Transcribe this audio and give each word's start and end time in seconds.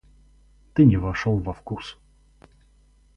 Ты 0.73 0.85
не 0.85 0.97
вошел 1.03 1.37
во 1.37 1.53
вкус. 1.53 1.95